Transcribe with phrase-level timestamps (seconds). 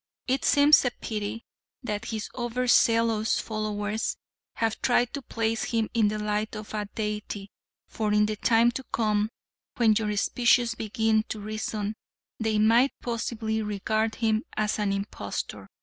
[0.27, 1.45] It seems a pity
[1.83, 4.17] that his over zealous followers
[4.55, 7.51] have tried to place him in the light of a deity,
[7.87, 9.29] for in time to come,
[9.77, 11.93] when your species begin to reason,
[12.39, 15.69] they might possibly regard him as an impostor.